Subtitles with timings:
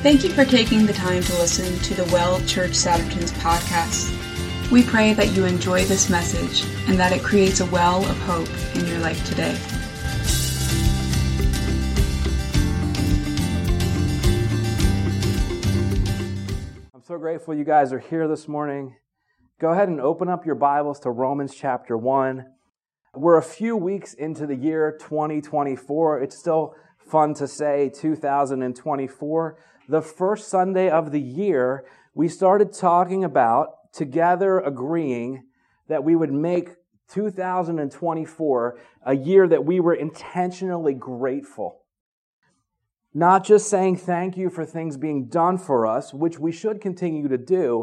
[0.00, 4.70] Thank you for taking the time to listen to the Well Church Souderton's podcast.
[4.70, 8.48] We pray that you enjoy this message and that it creates a well of hope
[8.76, 9.58] in your life today.
[16.94, 18.94] I'm so grateful you guys are here this morning.
[19.60, 22.46] Go ahead and open up your Bibles to Romans chapter 1.
[23.16, 26.22] We're a few weeks into the year 2024.
[26.22, 29.58] It's still fun to say 2024.
[29.88, 35.44] The first Sunday of the year, we started talking about together agreeing
[35.88, 36.68] that we would make
[37.08, 41.84] 2024 a year that we were intentionally grateful.
[43.14, 47.26] Not just saying thank you for things being done for us, which we should continue
[47.26, 47.82] to do,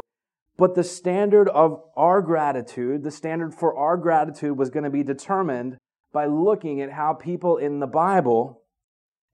[0.56, 5.02] but the standard of our gratitude, the standard for our gratitude was going to be
[5.02, 5.76] determined
[6.12, 8.62] by looking at how people in the Bible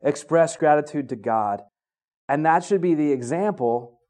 [0.02, 1.61] express gratitude to God.
[2.28, 4.00] And that should be the example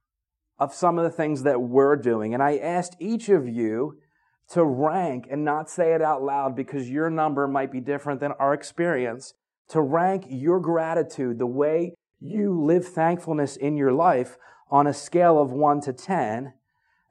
[0.59, 2.35] of some of the things that we're doing.
[2.35, 3.99] And I asked each of you
[4.51, 8.33] to rank and not say it out loud because your number might be different than
[8.33, 9.35] our experience,
[9.69, 14.37] to rank your gratitude, the way you live thankfulness in your life
[14.71, 16.53] on a scale of 1 to 10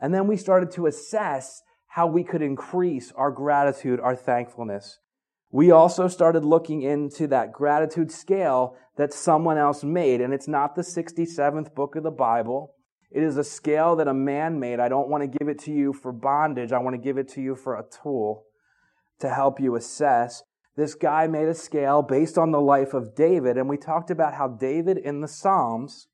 [0.01, 4.99] and then we started to assess how we could increase our gratitude, our thankfulness.
[5.51, 10.21] We also started looking into that gratitude scale that someone else made.
[10.21, 12.75] And it's not the 67th book of the Bible.
[13.11, 14.79] It is a scale that a man made.
[14.79, 16.71] I don't want to give it to you for bondage.
[16.71, 18.45] I want to give it to you for a tool
[19.19, 20.43] to help you assess.
[20.77, 23.57] This guy made a scale based on the life of David.
[23.57, 26.07] And we talked about how David in the Psalms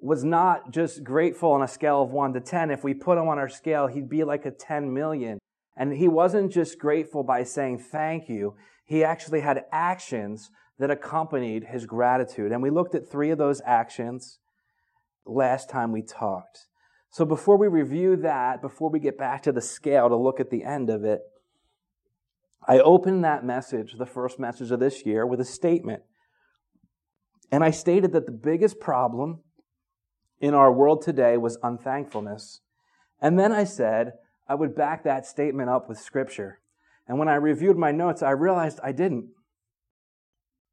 [0.00, 2.72] was not just grateful on a scale of 1 to 10.
[2.72, 5.38] If we put him on our scale, he'd be like a 10 million.
[5.76, 8.54] And he wasn't just grateful by saying thank you.
[8.84, 12.52] He actually had actions that accompanied his gratitude.
[12.52, 14.38] And we looked at three of those actions
[15.26, 16.66] last time we talked.
[17.10, 20.50] So before we review that, before we get back to the scale to look at
[20.50, 21.20] the end of it,
[22.66, 26.02] I opened that message, the first message of this year, with a statement.
[27.52, 29.40] And I stated that the biggest problem
[30.40, 32.60] in our world today was unthankfulness.
[33.20, 34.12] And then I said
[34.48, 36.60] I would back that statement up with scripture.
[37.06, 39.28] And when I reviewed my notes, I realized I didn't.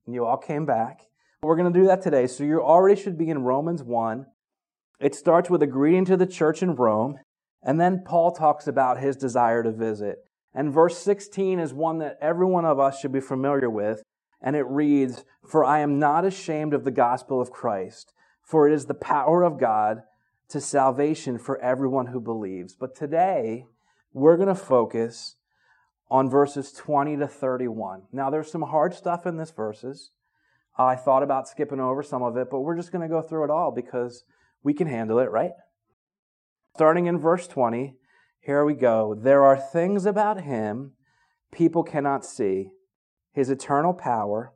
[0.06, 1.02] And you all came back.
[1.44, 2.28] We're going to do that today.
[2.28, 4.26] So you already should be in Romans 1.
[5.00, 7.18] It starts with a greeting to the church in Rome.
[7.64, 10.18] And then Paul talks about his desire to visit.
[10.54, 14.04] And verse 16 is one that every one of us should be familiar with.
[14.42, 18.14] And it reads, For I am not ashamed of the gospel of Christ
[18.52, 20.04] for it is the power of God
[20.52, 22.76] to salvation for everyone who believes.
[22.76, 23.66] But today,
[24.14, 25.36] we're going to focus
[26.10, 28.04] on verses 20 to 31.
[28.12, 30.12] Now, there's some hard stuff in this verses.
[30.78, 33.46] I thought about skipping over some of it, but we're just going to go through
[33.46, 34.24] it all because
[34.64, 35.52] we can handle it, right?
[36.76, 37.96] Starting in verse 20,
[38.40, 39.16] here we go.
[39.18, 40.94] There are things about him
[41.52, 42.72] people cannot see,
[43.34, 44.54] his eternal power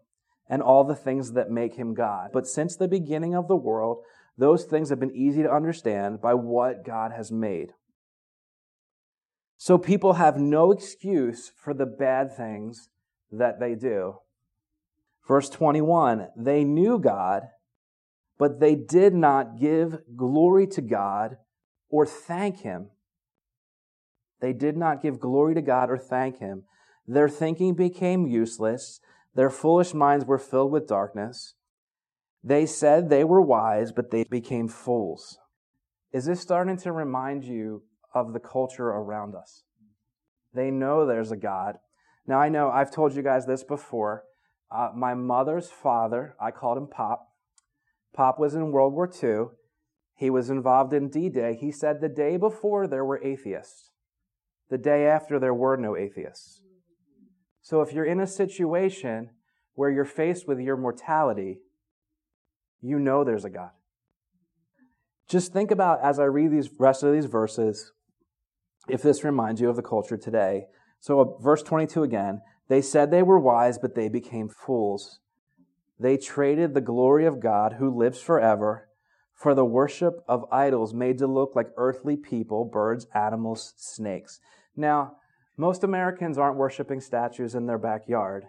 [0.50, 2.30] and all the things that make him God.
[2.34, 4.04] But since the beginning of the world,
[4.38, 7.72] those things have been easy to understand by what God has made.
[9.58, 12.90] So people have no excuse for the bad things
[13.32, 14.18] that they do.
[15.28, 17.44] Verse 21 They knew God,
[18.38, 21.38] but they did not give glory to God
[21.90, 22.90] or thank Him.
[24.42, 26.64] They did not give glory to God or thank Him.
[27.08, 29.00] Their thinking became useless
[29.36, 31.56] their foolish minds were filled with darkness.
[32.46, 35.40] They said they were wise, but they became fools.
[36.14, 37.82] Is this starting to remind you
[38.14, 39.64] of the culture around us?
[40.54, 41.80] They know there's a God.
[42.28, 44.26] Now, I know I've told you guys this before.
[44.72, 47.30] Uh, my mother's father, I called him Pop.
[48.14, 49.48] Pop was in World War II.
[50.16, 51.58] He was involved in D Day.
[51.60, 53.90] He said the day before there were atheists,
[54.70, 56.62] the day after there were no atheists.
[57.62, 59.32] So if you're in a situation
[59.74, 61.60] where you're faced with your mortality,
[62.82, 63.72] you know there's a God.
[65.28, 67.92] Just think about as I read these rest of these verses,
[68.88, 70.66] if this reminds you of the culture today.
[71.00, 75.20] So, uh, verse 22 again, they said they were wise, but they became fools.
[76.00, 78.90] They traded the glory of God, who lives forever,
[79.34, 84.40] for the worship of idols made to look like earthly people, birds, animals, snakes.
[84.76, 85.18] Now,
[85.58, 88.46] most Americans aren't worshiping statues in their backyard,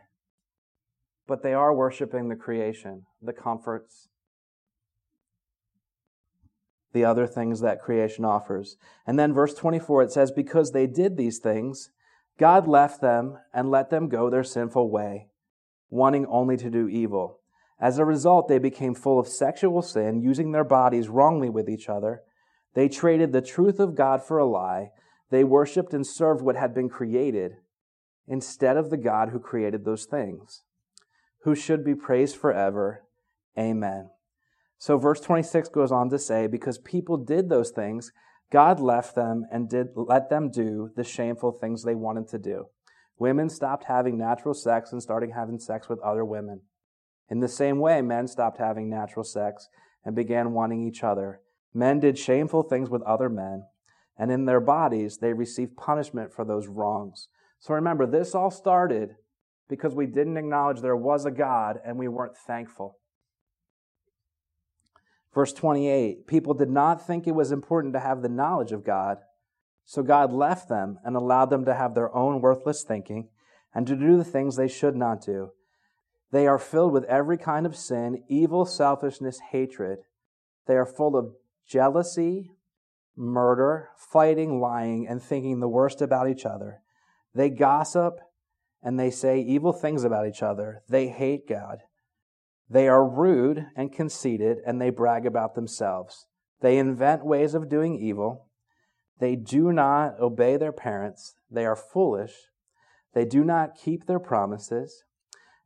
[1.26, 4.08] but they are worshiping the creation, the comforts,
[6.96, 8.78] the other things that creation offers.
[9.06, 11.90] And then verse 24, it says, Because they did these things,
[12.38, 15.28] God left them and let them go their sinful way,
[15.90, 17.40] wanting only to do evil.
[17.78, 21.90] As a result, they became full of sexual sin, using their bodies wrongly with each
[21.90, 22.22] other.
[22.74, 24.92] They traded the truth of God for a lie.
[25.30, 27.52] They worshiped and served what had been created
[28.26, 30.62] instead of the God who created those things,
[31.42, 33.02] who should be praised forever.
[33.58, 34.08] Amen.
[34.78, 38.12] So verse 26 goes on to say, because people did those things,
[38.52, 42.66] God left them and did let them do the shameful things they wanted to do.
[43.18, 46.60] Women stopped having natural sex and started having sex with other women.
[47.28, 49.68] In the same way, men stopped having natural sex
[50.04, 51.40] and began wanting each other.
[51.74, 53.64] Men did shameful things with other men,
[54.18, 57.28] and in their bodies they received punishment for those wrongs.
[57.58, 59.16] So remember, this all started
[59.68, 62.98] because we didn't acknowledge there was a God and we weren't thankful.
[65.36, 69.18] Verse 28 People did not think it was important to have the knowledge of God,
[69.84, 73.28] so God left them and allowed them to have their own worthless thinking
[73.74, 75.50] and to do the things they should not do.
[76.32, 79.98] They are filled with every kind of sin, evil, selfishness, hatred.
[80.66, 81.34] They are full of
[81.68, 82.52] jealousy,
[83.14, 86.80] murder, fighting, lying, and thinking the worst about each other.
[87.34, 88.20] They gossip
[88.82, 90.82] and they say evil things about each other.
[90.88, 91.80] They hate God.
[92.68, 96.26] They are rude and conceited, and they brag about themselves.
[96.60, 98.48] They invent ways of doing evil.
[99.18, 101.36] They do not obey their parents.
[101.50, 102.34] They are foolish.
[103.14, 105.04] They do not keep their promises,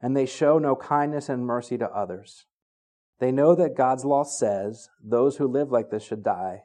[0.01, 2.47] and they show no kindness and mercy to others.
[3.19, 6.65] They know that God's law says those who live like this should die,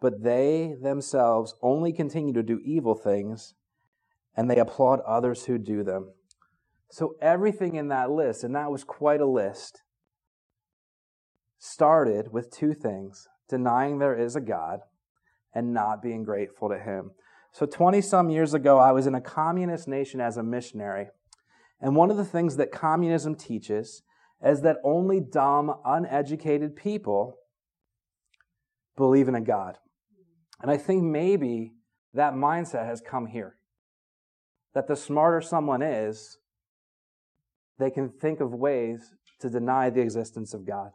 [0.00, 3.54] but they themselves only continue to do evil things,
[4.36, 6.12] and they applaud others who do them.
[6.90, 9.82] So everything in that list, and that was quite a list,
[11.58, 14.80] started with two things denying there is a God
[15.54, 17.10] and not being grateful to Him.
[17.52, 21.08] So 20 some years ago, I was in a communist nation as a missionary.
[21.80, 24.02] And one of the things that communism teaches
[24.44, 27.34] is that only dumb, uneducated people
[28.96, 29.78] believe in a God.
[30.60, 31.72] And I think maybe
[32.14, 33.56] that mindset has come here.
[34.74, 36.38] That the smarter someone is,
[37.78, 40.90] they can think of ways to deny the existence of God.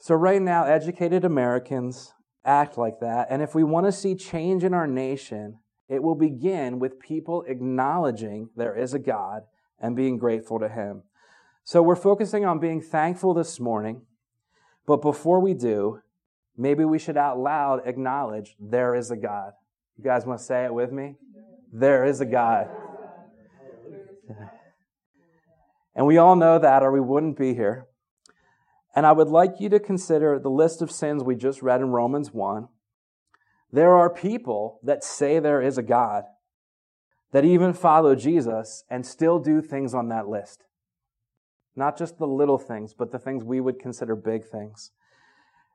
[0.00, 2.12] So, right now, educated Americans
[2.44, 3.26] act like that.
[3.30, 5.58] And if we want to see change in our nation,
[5.88, 9.42] it will begin with people acknowledging there is a God
[9.80, 11.02] and being grateful to Him.
[11.64, 14.02] So, we're focusing on being thankful this morning.
[14.86, 16.00] But before we do,
[16.56, 19.52] maybe we should out loud acknowledge there is a God.
[19.96, 21.16] You guys want to say it with me?
[21.72, 22.68] There is a God.
[25.98, 27.88] And we all know that, or we wouldn't be here.
[28.94, 31.88] And I would like you to consider the list of sins we just read in
[31.88, 32.68] Romans 1.
[33.72, 36.22] There are people that say there is a God,
[37.32, 40.62] that even follow Jesus and still do things on that list.
[41.74, 44.92] Not just the little things, but the things we would consider big things.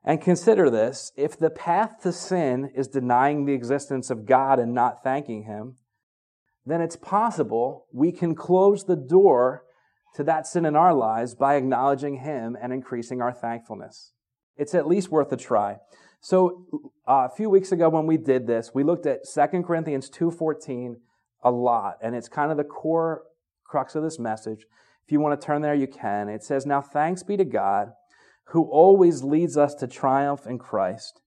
[0.02, 4.72] And consider this if the path to sin is denying the existence of God and
[4.72, 5.74] not thanking Him,
[6.64, 9.63] then it's possible we can close the door
[10.14, 14.12] to that sin in our lives by acknowledging Him and increasing our thankfulness.
[14.56, 15.78] It's at least worth a try.
[16.20, 16.66] So
[17.06, 20.94] uh, a few weeks ago when we did this, we looked at 2 Corinthians 2.14
[21.42, 23.24] a lot, and it's kind of the core
[23.64, 24.66] crux of this message.
[25.04, 26.28] If you want to turn there, you can.
[26.28, 27.92] It says, Now thanks be to God,
[28.48, 31.20] who always leads us to triumph in Christ,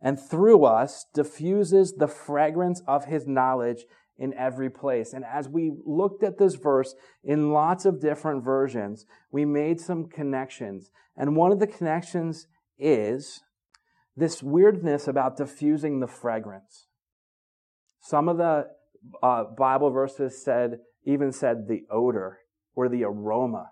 [0.00, 3.84] and through us diffuses the fragrance of his knowledge
[4.18, 5.12] in every place.
[5.12, 10.08] And as we looked at this verse in lots of different versions, we made some
[10.08, 10.90] connections.
[11.16, 12.46] And one of the connections
[12.78, 13.40] is
[14.16, 16.86] this weirdness about diffusing the fragrance.
[18.00, 18.66] Some of the
[19.22, 22.38] uh, Bible verses said, even said the odor
[22.74, 23.70] or the aroma.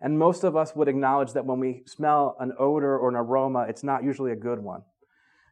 [0.00, 3.66] And most of us would acknowledge that when we smell an odor or an aroma,
[3.68, 4.82] it's not usually a good one.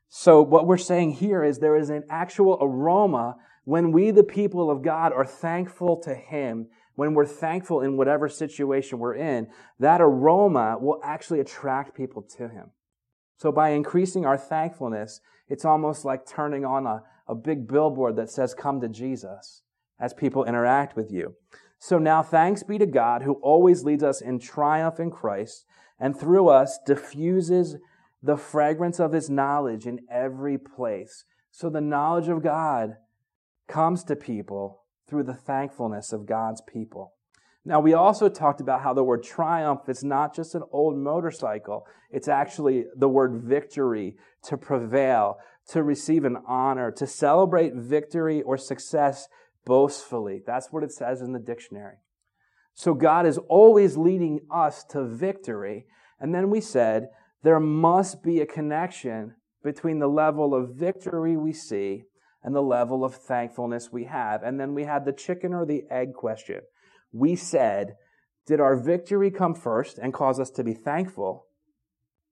[0.09, 4.71] So what we're saying here is there is an actual aroma when we, the people
[4.71, 10.01] of God, are thankful to Him, when we're thankful in whatever situation we're in, that
[10.01, 12.71] aroma will actually attract people to Him.
[13.37, 18.31] So by increasing our thankfulness, it's almost like turning on a, a big billboard that
[18.31, 19.63] says, Come to Jesus,
[20.01, 21.35] as people interact with you.
[21.79, 25.65] So now thanks be to God who always leads us in triumph in Christ
[25.99, 27.77] and through us diffuses
[28.23, 31.25] the fragrance of his knowledge in every place.
[31.51, 32.97] So the knowledge of God
[33.69, 37.15] comes to people through the thankfulness of God's people.
[37.65, 41.87] Now, we also talked about how the word triumph is not just an old motorcycle.
[42.11, 45.37] It's actually the word victory, to prevail,
[45.69, 49.29] to receive an honor, to celebrate victory or success
[49.65, 50.41] boastfully.
[50.45, 51.99] That's what it says in the dictionary.
[52.75, 55.87] So God is always leading us to victory.
[56.19, 57.11] And then we said
[57.45, 62.05] there must be a connection between the level of victory we see
[62.43, 64.43] and the level of thankfulness we have.
[64.43, 66.61] And then we had the chicken or the egg question.
[67.13, 67.97] We said,
[68.47, 71.47] did our victory come first and cause us to be thankful?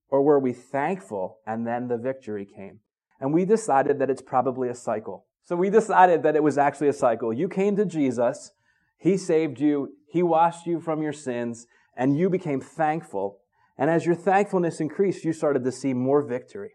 [0.08, 2.80] Or were we thankful and then the victory came?
[3.20, 5.26] And we decided that it's probably a cycle.
[5.44, 7.32] So we decided that it was actually a cycle.
[7.32, 8.52] You came to Jesus,
[8.98, 13.38] He saved you, He washed you from your sins, and you became thankful.
[13.78, 16.72] And as your thankfulness increased, you started to see more victory.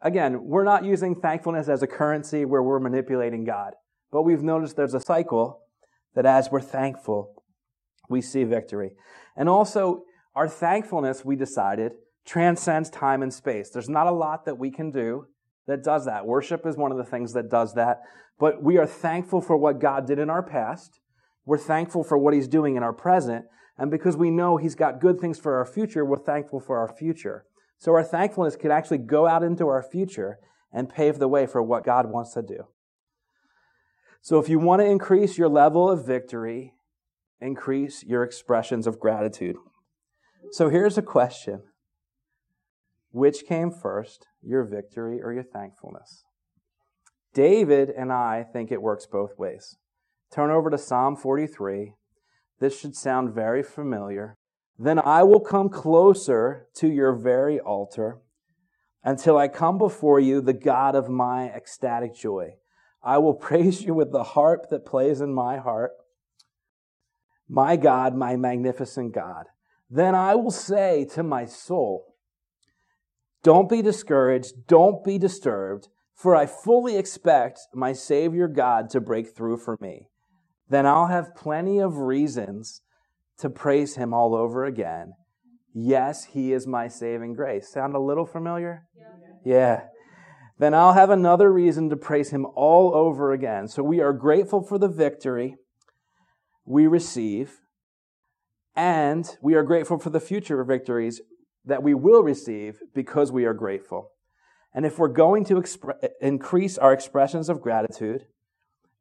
[0.00, 3.74] Again, we're not using thankfulness as a currency where we're manipulating God,
[4.12, 5.62] but we've noticed there's a cycle
[6.14, 7.42] that as we're thankful,
[8.08, 8.92] we see victory.
[9.36, 11.92] And also, our thankfulness, we decided,
[12.24, 13.70] transcends time and space.
[13.70, 15.26] There's not a lot that we can do
[15.66, 16.26] that does that.
[16.26, 18.00] Worship is one of the things that does that.
[18.38, 21.00] But we are thankful for what God did in our past.
[21.44, 23.46] We're thankful for what He's doing in our present.
[23.76, 26.88] And because we know He's got good things for our future, we're thankful for our
[26.88, 27.44] future.
[27.78, 30.38] So our thankfulness could actually go out into our future
[30.72, 32.66] and pave the way for what God wants to do.
[34.20, 36.74] So if you want to increase your level of victory,
[37.40, 39.56] increase your expressions of gratitude.
[40.52, 41.62] So here's a question
[43.10, 46.24] Which came first, your victory or your thankfulness?
[47.32, 49.76] David and I think it works both ways.
[50.32, 51.94] Turn over to Psalm 43.
[52.58, 54.37] This should sound very familiar.
[54.78, 58.18] Then I will come closer to your very altar
[59.02, 62.54] until I come before you, the God of my ecstatic joy.
[63.02, 65.92] I will praise you with the harp that plays in my heart
[67.48, 69.46] my God, my magnificent God.
[69.90, 72.14] Then I will say to my soul,
[73.42, 79.34] Don't be discouraged, don't be disturbed, for I fully expect my Savior God to break
[79.34, 80.08] through for me.
[80.68, 82.82] Then I'll have plenty of reasons
[83.38, 85.14] to praise Him all over again.
[85.74, 87.72] Yes, He is my saving grace.
[87.72, 88.84] Sound a little familiar?
[89.44, 89.54] Yeah.
[89.54, 89.80] yeah.
[90.58, 93.68] Then I'll have another reason to praise Him all over again.
[93.68, 95.56] So we are grateful for the victory
[96.64, 97.60] we receive,
[98.76, 101.20] and we are grateful for the future victories
[101.64, 104.10] that we will receive because we are grateful.
[104.74, 108.26] And if we're going to expre- increase our expressions of gratitude,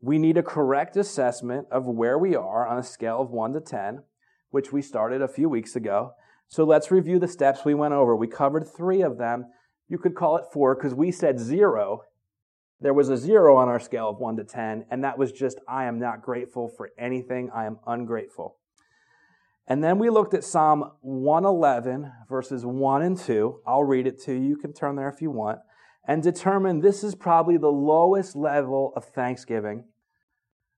[0.01, 3.61] we need a correct assessment of where we are on a scale of 1 to
[3.61, 4.03] 10,
[4.51, 6.11] which we started a few weeks ago.
[6.47, 8.15] So let's review the steps we went over.
[8.15, 9.45] We covered three of them.
[9.87, 12.03] You could call it four because we said zero
[12.79, 15.59] there was a zero on our scale of 1 to 10, and that was just,
[15.67, 17.49] I am not grateful for anything.
[17.53, 18.57] I am ungrateful.
[19.67, 23.61] And then we looked at Psalm 111, verses 1 and 2.
[23.65, 24.49] I'll read it to you.
[24.49, 25.59] You can turn there if you want.
[26.07, 29.85] And determine this is probably the lowest level of thanksgiving,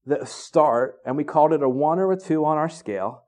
[0.06, 3.26] the start, and we called it a 1 or a 2 on our scale.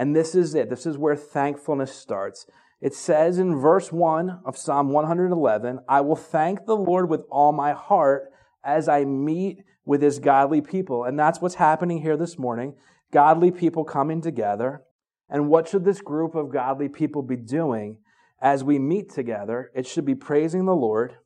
[0.00, 0.70] And this is it.
[0.70, 2.46] This is where thankfulness starts.
[2.80, 7.52] It says in verse 1 of Psalm 111, I will thank the Lord with all
[7.52, 8.32] my heart
[8.64, 11.04] as I meet with his godly people.
[11.04, 12.76] And that's what's happening here this morning.
[13.12, 14.84] Godly people coming together.
[15.28, 17.98] And what should this group of godly people be doing
[18.40, 19.70] as we meet together?
[19.74, 21.16] It should be praising the Lord.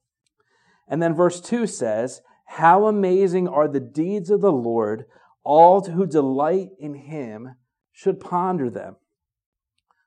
[0.88, 5.04] And then verse 2 says, How amazing are the deeds of the Lord!
[5.44, 7.54] All who delight in him
[7.94, 8.96] should ponder them.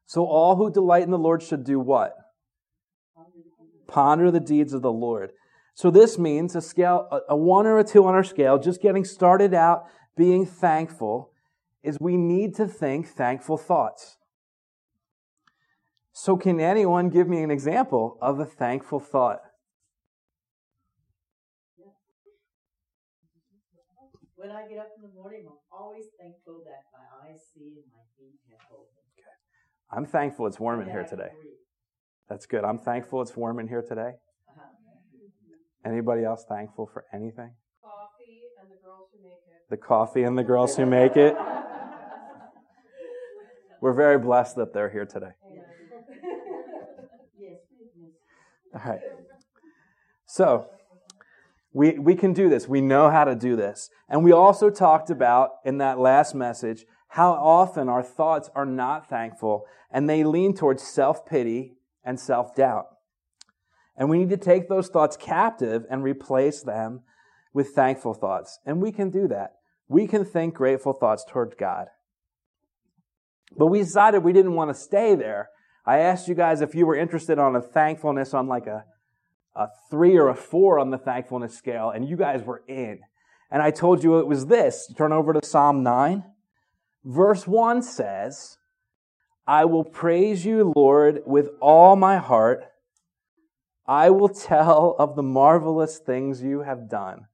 [0.06, 2.14] So all who delight in the Lord should do what?
[3.88, 5.32] Ponder the deeds of the Lord.
[5.74, 9.06] So this means a scale, a one or a two on our scale, just getting
[9.06, 11.32] started out being thankful,
[11.84, 14.18] is we need to think thankful thoughts.
[16.12, 19.40] So can anyone give me an example of a thankful thought?
[24.36, 28.02] When I get up in the morning, always thankful that my eyes see and my
[28.18, 28.90] feet have hope.
[29.92, 31.30] I'm thankful it's warm in here today.
[32.30, 32.66] That's good.
[32.66, 34.16] I'm thankful it's warm in here today.
[34.50, 34.64] Uh-huh.
[35.86, 37.52] Anybody else thankful for anything?
[37.82, 39.70] Coffee and the girls who make it.
[39.70, 41.38] The coffee and the girls who make it.
[43.82, 45.28] We're very blessed that they're here today.
[48.74, 49.00] All right.
[50.26, 50.66] So,
[51.78, 52.68] we, we can do this.
[52.68, 53.92] We know how to do this.
[54.10, 59.08] And we also talked about in that last message how often our thoughts are not
[59.08, 62.88] thankful and they lean towards self pity and self doubt.
[63.96, 67.02] And we need to take those thoughts captive and replace them
[67.54, 68.58] with thankful thoughts.
[68.66, 69.52] And we can do that.
[69.88, 71.90] We can think grateful thoughts towards God.
[73.56, 75.50] But we decided we didn't want to stay there.
[75.86, 78.84] I asked you guys if you were interested on a thankfulness on like a,
[79.58, 83.00] a three or a four on the thankfulness scale, and you guys were in.
[83.50, 84.92] And I told you it was this.
[84.98, 86.24] Turn over to Psalm 9
[87.08, 88.58] Verse 1 says,
[89.48, 92.66] I will praise you, Lord, with all my heart.
[93.88, 97.28] I will tell of the marvelous things you have done.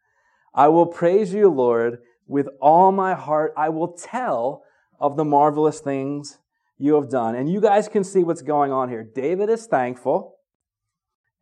[0.54, 3.52] I will praise you, Lord, with all my heart.
[3.58, 4.64] I will tell
[5.00, 6.38] of the marvelous things
[6.78, 7.34] you have done.
[7.34, 9.04] And you guys can see what's going on here.
[9.04, 10.36] David is thankful,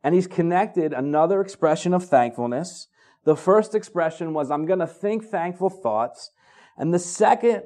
[0.02, 2.88] and he's connected another expression of thankfulness.
[3.24, 6.30] The first expression was, I'm going to think thankful thoughts.
[6.76, 7.62] And the second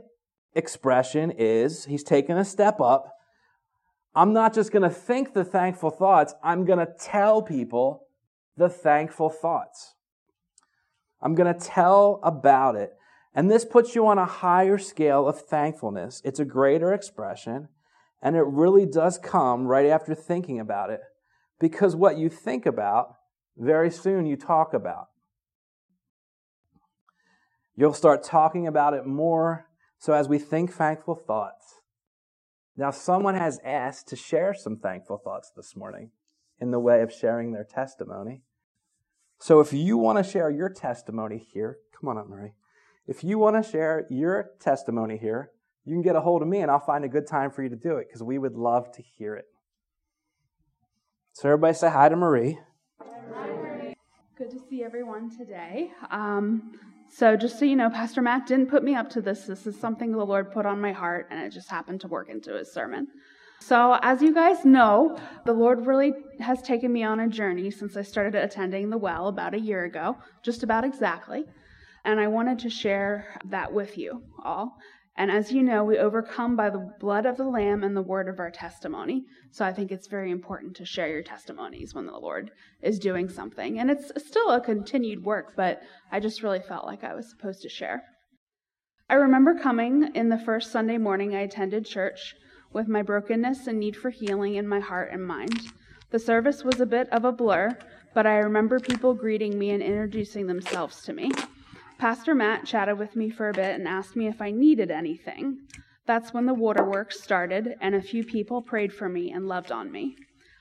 [0.54, 3.12] expression is, he's taken a step up.
[4.14, 8.06] I'm not just going to think the thankful thoughts, I'm going to tell people
[8.56, 9.94] the thankful thoughts.
[11.20, 12.94] I'm going to tell about it.
[13.34, 16.22] And this puts you on a higher scale of thankfulness.
[16.24, 17.68] It's a greater expression,
[18.22, 21.00] and it really does come right after thinking about it.
[21.58, 23.16] Because what you think about,
[23.56, 25.08] very soon you talk about.
[27.74, 29.66] You'll start talking about it more.
[29.98, 31.80] So as we think thankful thoughts,
[32.76, 36.10] now someone has asked to share some thankful thoughts this morning
[36.60, 38.42] in the way of sharing their testimony.
[39.38, 42.52] So if you want to share your testimony here, come on up, Marie.
[43.06, 45.50] If you want to share your testimony here,
[45.84, 47.68] you can get a hold of me and I'll find a good time for you
[47.68, 49.44] to do it because we would love to hear it.
[51.38, 52.58] So, everybody say hi to Marie.
[52.98, 53.94] Hi, Marie.
[54.38, 55.92] Good to see everyone today.
[56.10, 56.72] Um,
[57.10, 59.42] so, just so you know, Pastor Matt didn't put me up to this.
[59.42, 62.30] This is something the Lord put on my heart, and it just happened to work
[62.30, 63.08] into his sermon.
[63.60, 67.98] So, as you guys know, the Lord really has taken me on a journey since
[67.98, 71.44] I started attending the well about a year ago, just about exactly
[72.06, 74.78] and I wanted to share that with you all.
[75.18, 78.28] And as you know, we overcome by the blood of the Lamb and the word
[78.28, 79.24] of our testimony.
[79.50, 82.50] So I think it's very important to share your testimonies when the Lord
[82.82, 83.78] is doing something.
[83.78, 85.80] And it's still a continued work, but
[86.12, 88.02] I just really felt like I was supposed to share.
[89.08, 92.34] I remember coming in the first Sunday morning I attended church
[92.72, 95.72] with my brokenness and need for healing in my heart and mind.
[96.10, 97.78] The service was a bit of a blur,
[98.14, 101.30] but I remember people greeting me and introducing themselves to me.
[101.98, 105.60] Pastor Matt chatted with me for a bit and asked me if I needed anything.
[106.06, 109.90] That's when the waterworks started, and a few people prayed for me and loved on
[109.90, 110.16] me.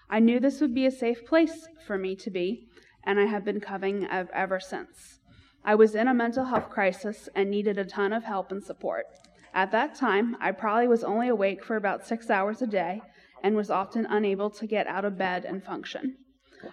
[0.10, 2.68] I knew this would be a safe place for me to be,
[3.04, 5.20] and I have been coming ever since.
[5.64, 9.06] I was in a mental health crisis and needed a ton of help and support.
[9.54, 13.02] At that time, I probably was only awake for about six hours a day
[13.44, 16.18] and was often unable to get out of bed and function.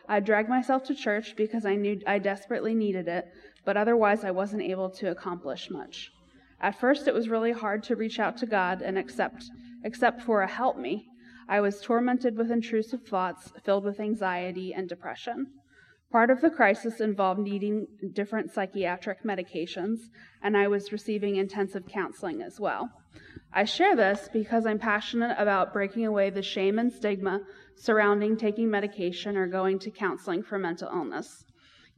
[0.08, 3.26] I dragged myself to church because I knew I desperately needed it,
[3.64, 6.10] but otherwise I wasn't able to accomplish much.
[6.60, 9.44] At first, it was really hard to reach out to God and accept,
[9.84, 11.08] except for a help me.
[11.48, 15.48] I was tormented with intrusive thoughts filled with anxiety and depression.
[16.12, 19.98] Part of the crisis involved needing different psychiatric medications,
[20.42, 22.90] and I was receiving intensive counseling as well.
[23.52, 27.40] I share this because I'm passionate about breaking away the shame and stigma
[27.76, 31.44] surrounding taking medication or going to counseling for mental illness.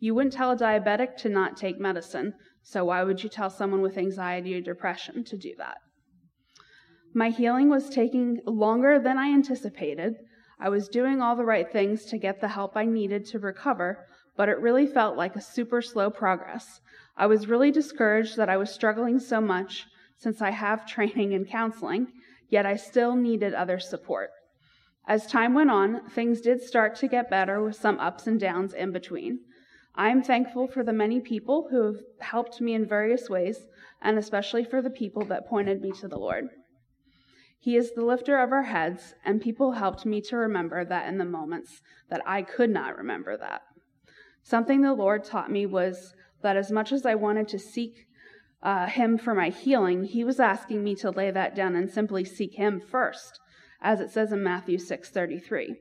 [0.04, 3.80] You wouldn't tell a diabetic to not take medicine, so why would you tell someone
[3.80, 5.78] with anxiety or depression to do that?
[7.14, 10.16] My healing was taking longer than I anticipated.
[10.60, 14.04] I was doing all the right things to get the help I needed to recover,
[14.36, 16.82] but it really felt like a super slow progress.
[17.16, 19.86] I was really discouraged that I was struggling so much
[20.18, 22.08] since I have training in counseling,
[22.50, 24.28] yet I still needed other support.
[25.08, 28.74] As time went on, things did start to get better with some ups and downs
[28.74, 29.40] in between.
[29.96, 33.66] I am thankful for the many people who have helped me in various ways,
[34.02, 36.48] and especially for the people that pointed me to the Lord.
[37.60, 41.18] He is the lifter of our heads, and people helped me to remember that in
[41.18, 41.80] the moments
[42.10, 43.62] that I could not remember that.
[44.42, 48.06] Something the Lord taught me was that as much as I wanted to seek
[48.62, 52.24] uh, Him for my healing, He was asking me to lay that down and simply
[52.24, 53.38] seek Him first,
[53.80, 55.76] as it says in Matthew 6:33.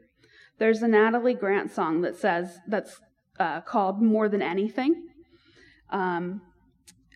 [0.60, 3.02] There's a Natalie Grant song that says that's
[3.39, 5.07] uh, called More Than Anything.
[5.89, 6.41] Um,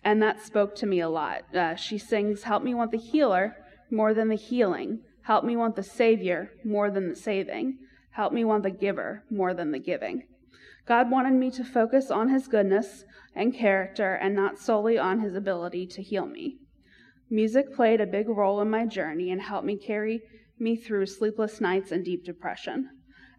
[0.04, 1.54] and that spoke to me a lot.
[1.54, 3.56] Uh, she sings, Help me want the healer
[3.90, 5.00] more than the healing.
[5.22, 7.78] Help me want the Savior more than the saving.
[8.12, 10.22] Help me want the giver more than the giving.
[10.86, 13.04] God wanted me to focus on His goodness
[13.34, 16.56] and character and not solely on His ability to heal me.
[17.30, 20.22] Music played a big role in my journey and helped me carry
[20.58, 22.88] me through sleepless nights and deep depression.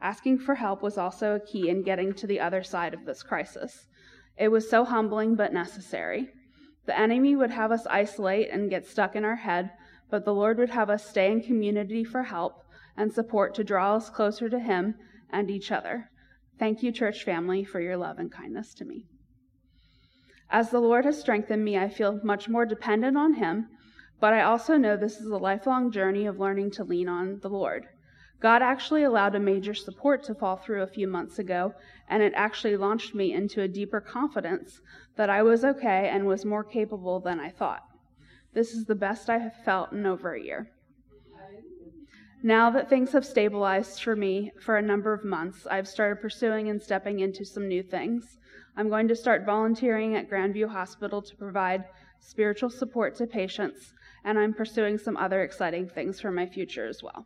[0.01, 3.21] Asking for help was also a key in getting to the other side of this
[3.23, 3.87] crisis.
[4.37, 6.29] It was so humbling but necessary.
[6.85, 9.71] The enemy would have us isolate and get stuck in our head,
[10.09, 12.63] but the Lord would have us stay in community for help
[12.95, 14.95] and support to draw us closer to Him
[15.29, 16.09] and each other.
[16.57, 19.05] Thank you, church family, for your love and kindness to me.
[20.49, 23.67] As the Lord has strengthened me, I feel much more dependent on Him,
[24.19, 27.49] But I also know this is a lifelong journey of learning to lean on the
[27.49, 27.87] Lord.
[28.41, 31.73] God actually allowed a major support to fall through a few months ago,
[32.07, 34.79] and it actually launched me into a deeper confidence
[35.17, 37.83] that I was okay and was more capable than I thought.
[38.53, 40.71] This is the best I have felt in over a year.
[42.41, 46.69] Now that things have stabilized for me for a number of months, I've started pursuing
[46.69, 48.37] and stepping into some new things.
[48.77, 51.83] I'm going to start volunteering at Grandview Hospital to provide
[52.21, 57.03] spiritual support to patients, and I'm pursuing some other exciting things for my future as
[57.03, 57.25] well.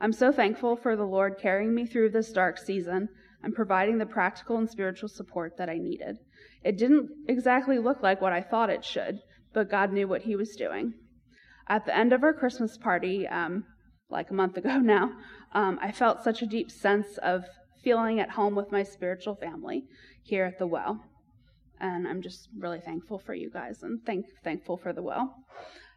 [0.00, 3.10] I'm so thankful for the Lord carrying me through this dark season
[3.42, 6.16] and providing the practical and spiritual support that I needed.
[6.64, 9.20] It didn't exactly look like what I thought it should,
[9.52, 10.94] but God knew what He was doing.
[11.68, 13.64] At the end of our Christmas party, um,
[14.08, 15.12] like a month ago now,
[15.52, 17.44] um, I felt such a deep sense of
[17.82, 19.84] feeling at home with my spiritual family
[20.22, 21.04] here at the well.
[21.78, 25.34] And I'm just really thankful for you guys and thank, thankful for the well.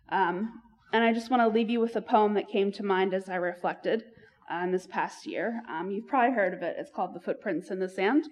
[0.10, 0.62] Um,
[0.94, 3.28] and I just want to leave you with a poem that came to mind as
[3.28, 4.04] I reflected
[4.50, 5.62] on this past year.
[5.68, 6.76] Um, you've probably heard of it.
[6.78, 8.26] It's called The Footprints in the Sand.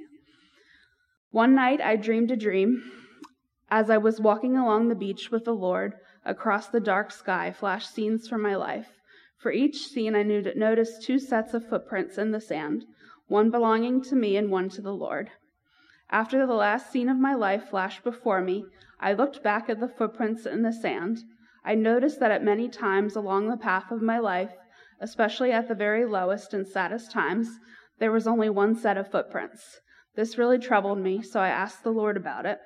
[1.32, 2.84] One night I dreamed a dream.
[3.72, 7.96] As I was walking along the beach with the Lord, across the dark sky flashed
[7.96, 8.90] scenes from my life.
[9.40, 12.86] For each scene, I noticed two sets of footprints in the sand,
[13.28, 15.32] one belonging to me and one to the Lord.
[16.12, 18.66] After the last scene of my life flashed before me,
[19.00, 21.24] I looked back at the footprints in the sand.
[21.64, 24.54] I noticed that at many times along the path of my life,
[25.00, 27.60] especially at the very lowest and saddest times,
[28.00, 29.80] there was only one set of footprints.
[30.16, 32.60] This really troubled me, so I asked the Lord about it.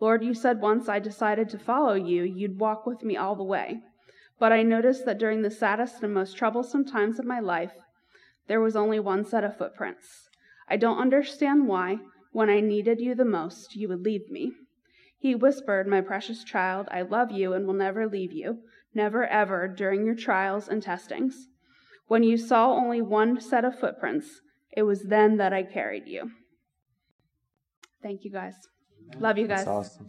[0.00, 3.42] Lord, you said once I decided to follow you, you'd walk with me all the
[3.42, 3.80] way.
[4.38, 7.72] But I noticed that during the saddest and most troublesome times of my life,
[8.48, 10.28] there was only one set of footprints.
[10.68, 11.98] I don't understand why,
[12.32, 14.52] when I needed you the most, you would leave me.
[15.22, 18.58] He whispered, My precious child, I love you and will never leave you,
[18.92, 21.46] never ever during your trials and testings.
[22.08, 24.40] When you saw only one set of footprints,
[24.76, 26.32] it was then that I carried you.
[28.02, 28.54] Thank you guys.
[29.20, 29.64] Love you guys.
[29.64, 30.08] That's awesome.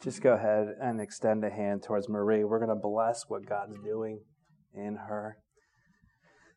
[0.00, 2.44] just go ahead and extend a hand towards Marie.
[2.44, 4.20] We're going to bless what God's doing
[4.72, 5.41] in her.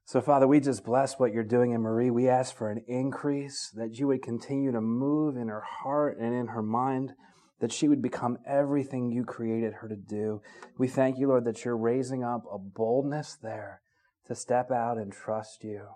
[0.08, 2.12] So, Father, we just bless what you're doing in Marie.
[2.12, 6.32] We ask for an increase, that you would continue to move in her heart and
[6.32, 7.13] in her mind,
[7.60, 10.41] that she would become everything you created her to do.
[10.78, 13.82] We thank you, Lord, that you're raising up a boldness there
[14.28, 15.88] to step out and trust you.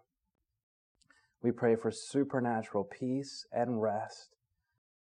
[1.44, 4.36] We pray for supernatural peace and rest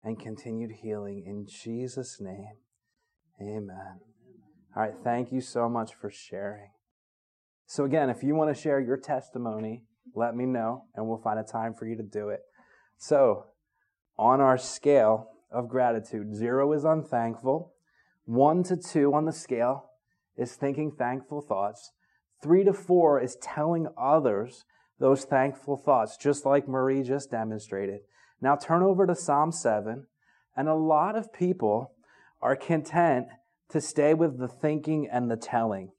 [0.04, 2.58] and continued healing in Jesus' name.
[3.42, 4.02] Amen.
[4.76, 6.72] All right, thank you so much for sharing.
[7.72, 9.84] So, again, if you want to share your testimony,
[10.16, 12.40] let me know and we'll find a time for you to do it.
[12.98, 13.46] So,
[14.18, 17.76] on our scale of gratitude, zero is unthankful,
[18.26, 19.92] one to two on the scale
[20.36, 21.92] is thinking thankful thoughts,
[22.42, 24.66] three to four is telling others
[25.00, 28.00] those thankful thoughts, just like Marie just demonstrated.
[28.42, 30.08] Now turn over to Psalm 7,
[30.58, 31.92] and a lot of people
[32.42, 33.28] are content
[33.70, 35.92] to stay with the thinking and the telling.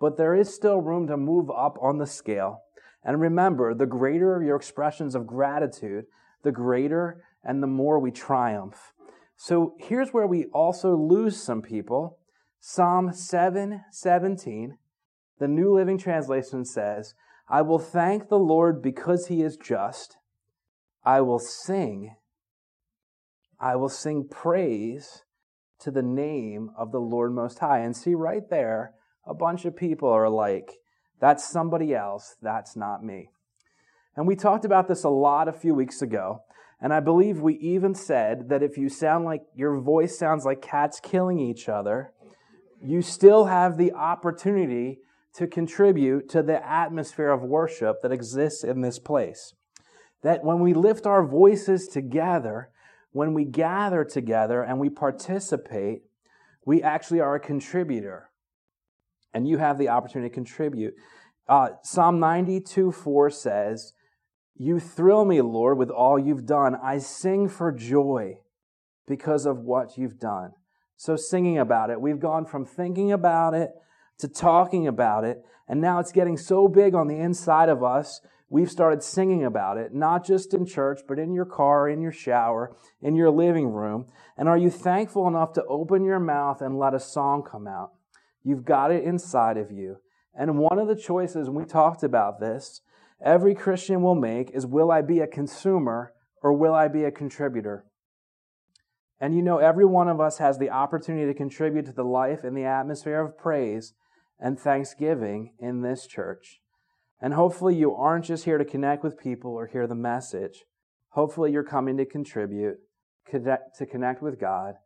[0.00, 2.62] But there is still room to move up on the scale.
[3.04, 6.06] And remember, the greater your expressions of gratitude,
[6.42, 8.92] the greater and the more we triumph.
[9.36, 12.18] So here's where we also lose some people.
[12.60, 14.78] Psalm 7 17,
[15.38, 17.14] the New Living Translation says,
[17.48, 20.16] I will thank the Lord because he is just
[21.04, 22.16] I will sing,
[23.58, 25.22] I will sing praise
[25.78, 27.78] to the name of the Lord Most High.
[27.78, 28.92] And see right there,
[29.28, 30.72] a bunch of people are like,
[31.20, 33.30] that's somebody else, that's not me.
[34.16, 36.42] And we talked about this a lot a few weeks ago.
[36.80, 40.62] And I believe we even said that if you sound like your voice sounds like
[40.62, 42.12] cats killing each other,
[42.82, 44.98] you still have the opportunity
[45.34, 49.54] to contribute to the atmosphere of worship that exists in this place.
[50.22, 52.70] That when we lift our voices together,
[53.12, 56.02] when we gather together and we participate,
[56.64, 58.27] we actually are a contributor.
[59.34, 60.94] And you have the opportunity to contribute.
[61.48, 63.92] Uh, Psalm 92 4 says,
[64.56, 66.76] You thrill me, Lord, with all you've done.
[66.82, 68.38] I sing for joy
[69.06, 70.52] because of what you've done.
[70.96, 73.70] So, singing about it, we've gone from thinking about it
[74.18, 78.20] to talking about it, and now it's getting so big on the inside of us
[78.50, 82.12] we've started singing about it, not just in church, but in your car, in your
[82.12, 84.06] shower, in your living room.
[84.36, 87.92] And are you thankful enough to open your mouth and let a song come out?
[88.48, 89.98] You've got it inside of you.
[90.34, 92.80] And one of the choices, we talked about this,
[93.22, 97.10] every Christian will make is will I be a consumer or will I be a
[97.10, 97.84] contributor?
[99.20, 102.42] And you know, every one of us has the opportunity to contribute to the life
[102.42, 103.92] and the atmosphere of praise
[104.40, 106.62] and thanksgiving in this church.
[107.20, 110.64] And hopefully, you aren't just here to connect with people or hear the message.
[111.10, 112.78] Hopefully, you're coming to contribute,
[113.28, 114.76] connect, to connect with God,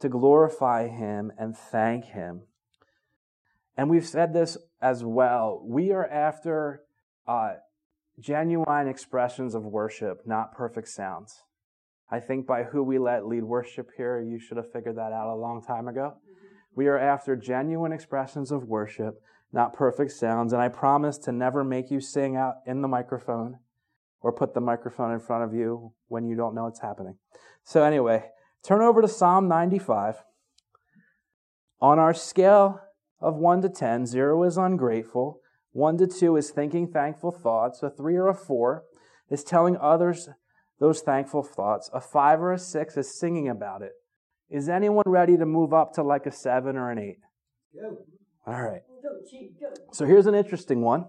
[0.00, 2.44] to glorify Him and thank Him.
[3.76, 5.60] And we've said this as well.
[5.64, 6.82] We are after
[7.26, 7.54] uh,
[8.18, 11.42] genuine expressions of worship, not perfect sounds.
[12.10, 15.32] I think by who we let lead worship here, you should have figured that out
[15.32, 16.14] a long time ago.
[16.74, 19.20] We are after genuine expressions of worship,
[19.52, 20.52] not perfect sounds.
[20.52, 23.58] And I promise to never make you sing out in the microphone
[24.20, 27.16] or put the microphone in front of you when you don't know what's happening.
[27.64, 28.24] So, anyway,
[28.62, 30.22] turn over to Psalm 95.
[31.80, 32.80] On our scale
[33.20, 35.40] of 1 to 10, 0 is ungrateful,
[35.72, 38.84] 1 to 2 is thinking thankful thoughts, a 3 or a 4
[39.30, 40.28] is telling others
[40.78, 43.92] those thankful thoughts, a 5 or a 6 is singing about it.
[44.48, 47.16] Is anyone ready to move up to like a 7 or an 8?
[47.74, 47.98] Go.
[48.46, 48.82] All right.
[49.92, 51.06] So here's an interesting one.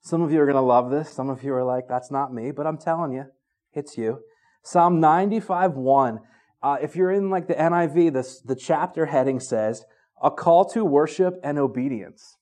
[0.00, 1.10] Some of you are going to love this.
[1.10, 3.26] Some of you are like, that's not me, but I'm telling you,
[3.72, 4.20] it's you.
[4.62, 6.20] Psalm 95 1.
[6.62, 9.84] Uh, if you're in like the NIV, this, the chapter heading says,
[10.22, 12.36] a call to worship and obedience.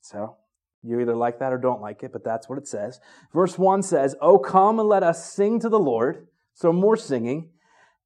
[0.00, 0.36] So
[0.82, 3.00] you either like that or don't like it, but that's what it says.
[3.32, 6.26] Verse 1 says, Oh, come and let us sing to the Lord.
[6.54, 7.50] So more singing.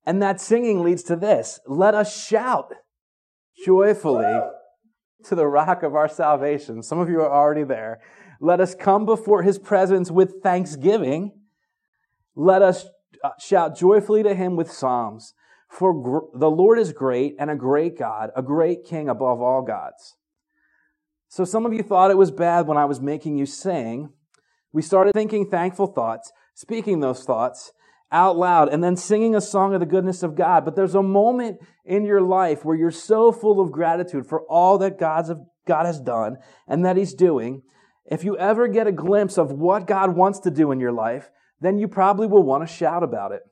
[0.05, 1.59] And that singing leads to this.
[1.67, 2.73] Let us shout
[3.65, 4.41] joyfully
[5.25, 6.83] to the rock of our salvation.
[6.83, 8.01] Some of you are already there.
[8.41, 11.33] Let us come before his presence with thanksgiving.
[12.35, 12.87] Let us
[13.25, 15.35] uh, shout joyfully to him with psalms.
[15.77, 19.61] For gr- the Lord is great and a great God, a great king above all
[19.61, 20.17] gods.
[21.29, 24.09] So some of you thought it was bad when I was making you sing.
[24.73, 27.73] We started thinking thankful thoughts, speaking those thoughts
[28.11, 30.65] out loud, and then singing a song of the goodness of God.
[30.65, 34.79] But there's a moment in your life where you're so full of gratitude for all
[34.79, 35.31] that God's,
[35.67, 37.61] God has done and that He's doing.
[38.07, 41.29] If you ever get a glimpse of what God wants to do in your life,
[41.61, 43.43] then you probably will want to shout about it.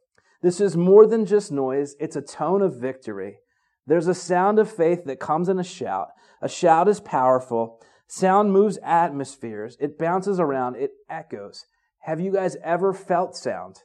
[0.45, 3.39] This is more than just noise, it's a tone of victory.
[3.87, 6.09] There's a sound of faith that comes in a shout.
[6.43, 7.81] A shout is powerful.
[8.09, 9.79] Sound moves atmospheres.
[9.81, 10.77] It bounces around.
[10.77, 11.65] It echoes.
[12.01, 13.77] Have you guys ever felt sound?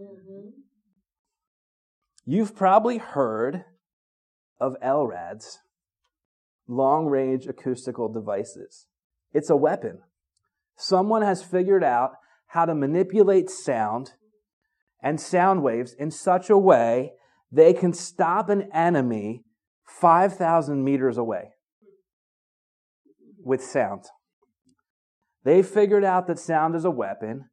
[0.00, 0.48] Mm-hmm.
[2.24, 3.66] You've probably heard
[4.58, 5.58] of LRADs,
[6.66, 8.86] long range acoustical devices.
[9.34, 9.98] It's a weapon.
[10.74, 12.12] Someone has figured out
[12.46, 14.14] how to manipulate sound
[15.02, 17.12] and sound waves in such a way
[17.50, 19.44] they can stop an enemy
[19.86, 21.50] 5,000 meters away
[23.42, 24.04] with sound.
[25.44, 27.46] They figured out that sound is a weapon.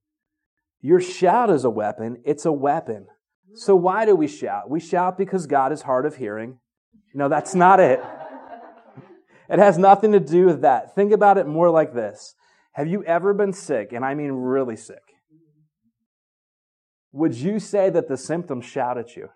[0.82, 2.22] Your shout is a weapon.
[2.26, 3.08] It's a weapon.
[3.54, 4.70] So why do we shout?
[4.70, 6.60] We shout because God is hard of hearing.
[7.14, 8.04] No, that's not it.
[9.48, 10.96] It has nothing to do with that.
[10.96, 12.34] Think about it more like this.
[12.72, 15.05] Have you ever been sick, and I mean really sick?
[17.16, 19.30] Would you say that the symptoms shout at you?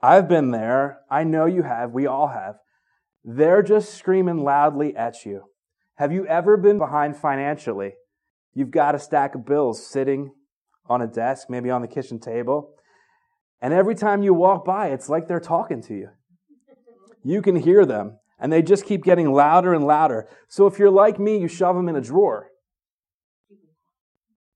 [0.00, 1.00] I've been there.
[1.10, 1.90] I know you have.
[1.90, 2.54] We all have.
[3.24, 5.42] They're just screaming loudly at you.
[5.96, 7.94] Have you ever been behind financially?
[8.54, 10.34] You've got a stack of bills sitting
[10.86, 12.70] on a desk, maybe on the kitchen table.
[13.60, 16.10] And every time you walk by, it's like they're talking to you.
[17.24, 20.28] You can hear them, and they just keep getting louder and louder.
[20.46, 22.51] So if you're like me, you shove them in a drawer.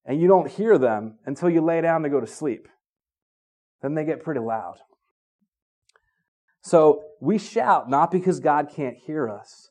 [0.07, 2.69] And you don't hear them until you lay down to go to sleep.
[3.83, 4.77] Then they get pretty loud.
[6.63, 9.71] So we shout not because God can't hear us.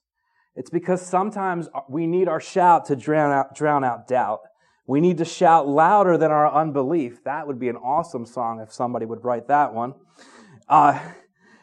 [0.55, 4.41] It's because sometimes we need our shout to drown out, drown out doubt.
[4.87, 7.23] We need to shout louder than our unbelief.
[7.23, 9.95] That would be an awesome song if somebody would write that one.
[10.69, 10.99] Uh,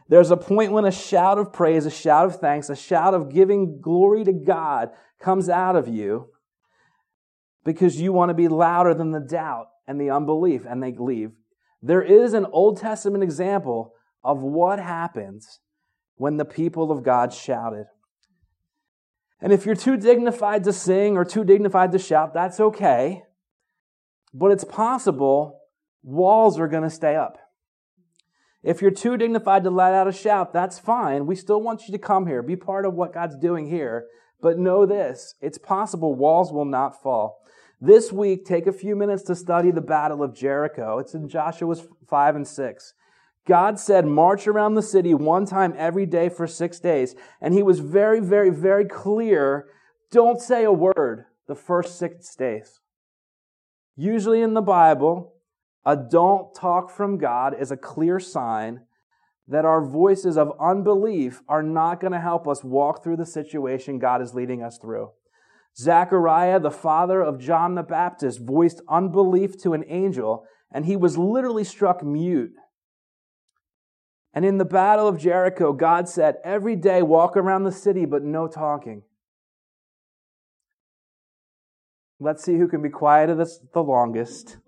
[0.08, 3.32] there's a point when a shout of praise, a shout of thanks, a shout of
[3.32, 6.28] giving glory to God comes out of you
[7.64, 11.32] because you want to be louder than the doubt and the unbelief, and they leave.
[11.82, 13.94] There is an Old Testament example
[14.24, 15.60] of what happens
[16.16, 17.86] when the people of God shouted.
[19.40, 23.22] And if you're too dignified to sing or too dignified to shout, that's okay.
[24.32, 25.58] But it's possible
[26.02, 27.38] walls are going to stay up.
[28.62, 31.26] If you're too dignified to let out a shout, that's fine.
[31.26, 34.06] We still want you to come here, be part of what God's doing here.
[34.40, 37.41] But know this it's possible walls will not fall.
[37.84, 40.98] This week, take a few minutes to study the Battle of Jericho.
[40.98, 41.74] It's in Joshua
[42.08, 42.94] 5 and 6.
[43.44, 47.16] God said, march around the city one time every day for six days.
[47.40, 49.66] And he was very, very, very clear.
[50.12, 52.78] Don't say a word the first six days.
[53.96, 55.34] Usually in the Bible,
[55.84, 58.82] A don't talk from God is a clear sign
[59.48, 63.98] that our voices of unbelief are not going to help us walk through the situation
[63.98, 65.10] God is leading us through.
[65.76, 71.16] Zechariah, the father of John the Baptist, voiced unbelief to an angel, and he was
[71.16, 72.52] literally struck mute.
[74.34, 78.22] And in the battle of Jericho, God said, Every day walk around the city, but
[78.22, 79.02] no talking.
[82.18, 84.58] Let's see who can be quiet the longest.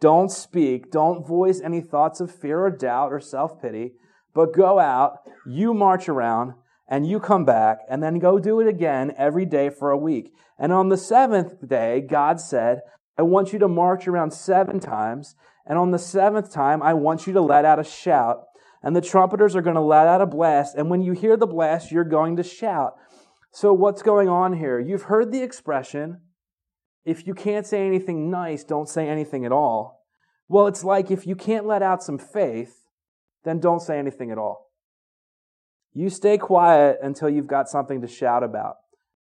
[0.00, 0.90] Don't speak.
[0.90, 3.92] Don't voice any thoughts of fear or doubt or self pity,
[4.34, 6.54] but go out, you march around,
[6.92, 10.30] and you come back, and then go do it again every day for a week.
[10.58, 12.82] And on the seventh day, God said,
[13.16, 17.26] I want you to march around seven times, and on the seventh time, I want
[17.26, 18.42] you to let out a shout.
[18.82, 21.46] And the trumpeters are going to let out a blast, and when you hear the
[21.46, 22.92] blast, you're going to shout.
[23.52, 24.78] So, what's going on here?
[24.78, 26.20] You've heard the expression,
[27.06, 30.04] if you can't say anything nice, don't say anything at all.
[30.46, 32.84] Well, it's like if you can't let out some faith,
[33.44, 34.71] then don't say anything at all.
[35.94, 38.76] You stay quiet until you've got something to shout about.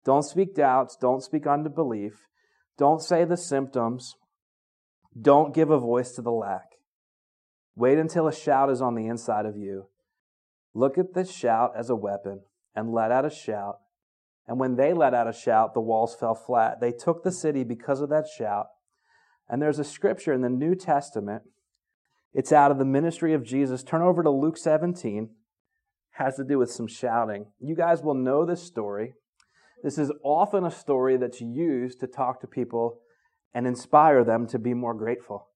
[0.06, 0.96] Don't speak doubts.
[0.96, 2.28] Don't speak unbelief.
[2.78, 4.16] Don't say the symptoms.
[5.20, 6.76] Don't give a voice to the lack.
[7.76, 9.88] Wait until a shout is on the inside of you.
[10.74, 12.42] Look at the shout as a weapon
[12.76, 13.80] and let out a shout
[14.50, 16.82] and when they let out a shout, the walls fell flat.
[16.82, 18.66] They took the city because of that shout.
[19.48, 21.44] And there's a scripture in the New Testament.
[22.34, 23.84] It's out of the ministry of Jesus.
[23.84, 25.30] Turn over to Luke 17.
[26.20, 27.46] Has to do with some shouting.
[27.62, 29.14] You guys will know this story.
[29.84, 33.00] This is often a story that's used to talk to people
[33.54, 35.48] and inspire them to be more grateful.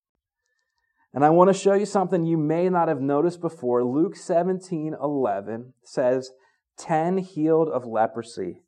[1.14, 3.84] And I want to show you something you may not have noticed before.
[3.84, 6.32] Luke 17 11 says,
[6.78, 8.62] 10 healed of leprosy.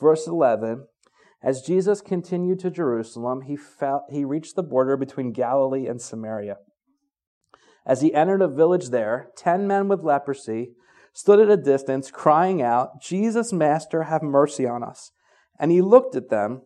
[0.00, 0.86] Verse 11
[1.42, 6.56] As Jesus continued to Jerusalem, he, felt, he reached the border between Galilee and Samaria.
[7.84, 10.70] As he entered a village there, ten men with leprosy
[11.12, 15.10] stood at a distance, crying out, Jesus, Master, have mercy on us.
[15.58, 16.62] And he looked at them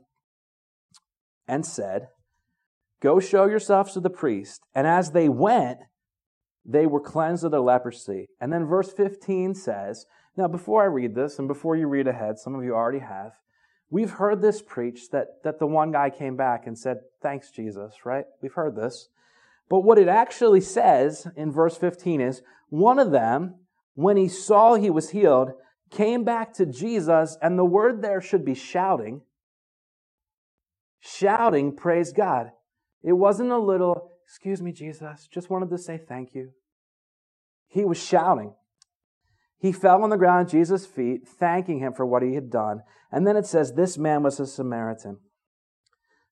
[1.49, 2.09] and said,
[3.03, 4.63] Go show yourselves to the priest.
[4.75, 5.79] And as they went,
[6.65, 8.27] they were cleansed of their leprosy.
[8.41, 10.07] And then verse 15 says,
[10.37, 13.33] now, before I read this, and before you read ahead, some of you already have,
[13.89, 18.05] we've heard this preached that, that the one guy came back and said, Thanks, Jesus,
[18.05, 18.27] right?
[18.43, 19.09] We've heard this.
[19.69, 23.55] But what it actually says in verse 15 is one of them,
[23.97, 25.53] when he saw he was healed,
[25.91, 29.23] came back to Jesus, and the word there should be shouting.
[31.01, 32.51] Shouting, praise God.
[33.03, 36.51] It wasn't a little, excuse me, Jesus, just wanted to say thank you.
[37.69, 38.55] He was shouting.
[39.59, 42.83] He fell on the ground at Jesus' feet, thanking him for what he had done.
[43.11, 45.19] And then it says, This man was a Samaritan.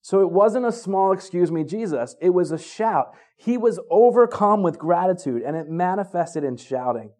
[0.03, 2.15] So it wasn't a small, excuse me, Jesus.
[2.21, 3.15] It was a shout.
[3.39, 7.13] He was overcome with gratitude, and it manifested in shouting.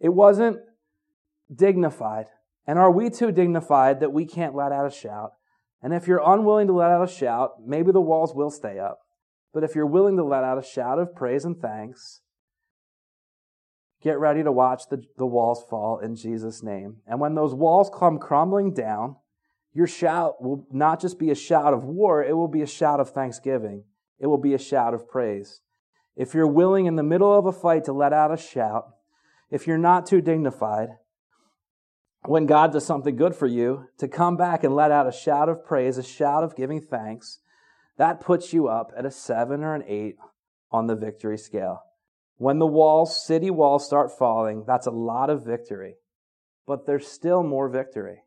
[0.00, 0.58] It wasn't
[1.54, 2.26] dignified.
[2.66, 5.32] And are we too dignified that we can't let out a shout?
[5.82, 8.98] And if you're unwilling to let out a shout, maybe the walls will stay up.
[9.52, 12.20] But if you're willing to let out a shout of praise and thanks,
[14.02, 16.96] Get ready to watch the, the walls fall in Jesus' name.
[17.06, 19.16] And when those walls come crumbling down,
[19.74, 22.98] your shout will not just be a shout of war, it will be a shout
[22.98, 23.84] of thanksgiving.
[24.18, 25.60] It will be a shout of praise.
[26.16, 28.86] If you're willing in the middle of a fight to let out a shout,
[29.50, 30.90] if you're not too dignified,
[32.26, 35.48] when God does something good for you, to come back and let out a shout
[35.48, 37.38] of praise, a shout of giving thanks,
[37.96, 40.16] that puts you up at a seven or an eight
[40.70, 41.82] on the victory scale.
[42.36, 45.96] When the walls, city walls start falling, that's a lot of victory.
[46.66, 48.22] But there's still more victory.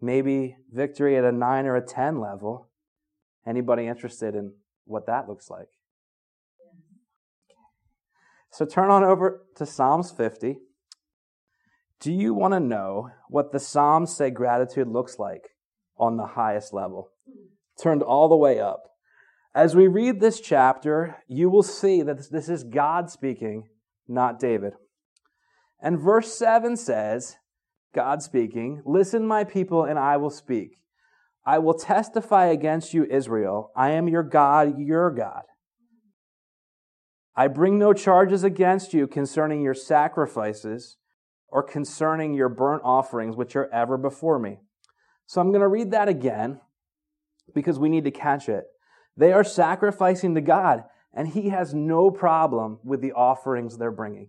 [0.00, 2.70] Maybe victory at a 9 or a 10 level.
[3.46, 5.68] Anybody interested in what that looks like?
[8.52, 10.56] So turn on over to Psalms 50.
[12.00, 15.50] Do you want to know what the Psalms say gratitude looks like
[15.96, 17.10] on the highest level?
[17.80, 18.82] Turned all the way up.
[19.54, 23.68] As we read this chapter, you will see that this is God speaking,
[24.08, 24.72] not David.
[25.80, 27.36] And verse 7 says,
[27.94, 30.78] God speaking, Listen, my people, and I will speak.
[31.44, 33.72] I will testify against you, Israel.
[33.76, 35.42] I am your God, your God.
[37.40, 40.98] I bring no charges against you concerning your sacrifices
[41.48, 44.58] or concerning your burnt offerings, which are ever before me.
[45.24, 46.60] So I'm going to read that again
[47.54, 48.64] because we need to catch it.
[49.16, 50.84] They are sacrificing to God,
[51.14, 54.28] and He has no problem with the offerings they're bringing.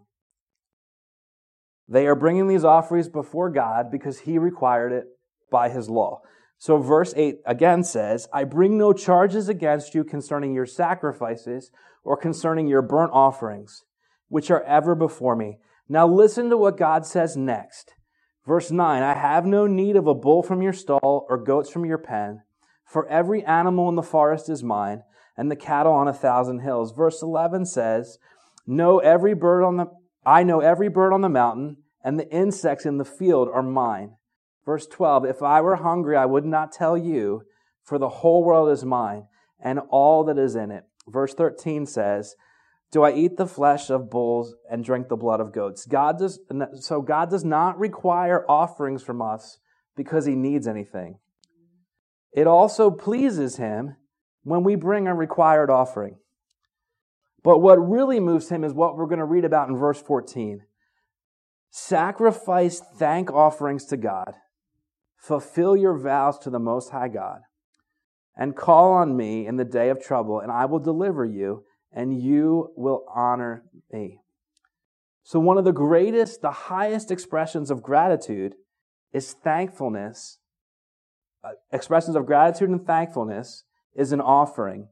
[1.89, 5.07] They are bringing these offerings before God because He required it
[5.51, 6.21] by His law.
[6.59, 11.71] So verse 8 again says, I bring no charges against you concerning your sacrifices
[12.03, 13.83] or concerning your burnt offerings,
[14.27, 15.57] which are ever before me.
[15.87, 17.93] Now listen to what God says next.
[18.45, 21.85] Verse 9, I have no need of a bull from your stall or goats from
[21.85, 22.41] your pen,
[22.85, 25.03] for every animal in the forest is mine,
[25.37, 26.91] and the cattle on a thousand hills.
[26.91, 28.17] Verse 11 says,
[28.65, 29.85] Know every bird on the,
[30.25, 34.15] I know every bird on the mountain, and the insects in the field are mine.
[34.65, 37.43] Verse 12, If I were hungry, I would not tell you,
[37.83, 39.25] for the whole world is mine,
[39.59, 40.83] and all that is in it.
[41.07, 42.35] Verse 13 says,
[42.91, 45.85] do I eat the flesh of bulls and drink the blood of goats?
[45.85, 46.39] God does,
[46.81, 49.59] so God does not require offerings from us
[49.95, 51.19] because he needs anything.
[52.33, 53.95] It also pleases him
[54.43, 56.17] when we bring a required offering.
[57.43, 60.61] But what really moves him is what we're going to read about in verse 14.
[61.69, 64.33] Sacrifice thank offerings to God.
[65.17, 67.41] Fulfill your vows to the Most High God.
[68.35, 72.21] And call on me in the day of trouble, and I will deliver you and
[72.21, 74.19] you will honor me.
[75.23, 78.55] So, one of the greatest, the highest expressions of gratitude
[79.13, 80.39] is thankfulness.
[81.43, 83.63] Uh, expressions of gratitude and thankfulness
[83.95, 84.87] is an offering.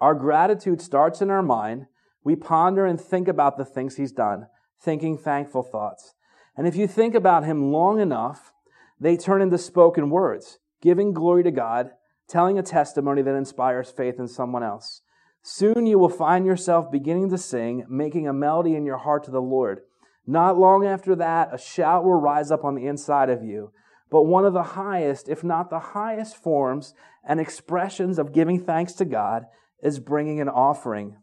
[0.00, 1.86] Our gratitude starts in our mind.
[2.22, 4.46] We ponder and think about the things He's done,
[4.80, 6.14] thinking thankful thoughts.
[6.56, 8.52] And if you think about Him long enough,
[9.00, 11.90] they turn into spoken words, giving glory to God,
[12.34, 15.02] telling a testimony that inspires faith in someone else.
[15.40, 19.30] Soon you will find yourself beginning to sing, making a melody in your heart to
[19.30, 19.82] the Lord.
[20.26, 23.70] Not long after that, a shout will rise up on the inside of you.
[24.10, 28.94] But one of the highest, if not the highest forms and expressions of giving thanks
[28.94, 29.44] to God
[29.80, 31.18] is bringing an offering.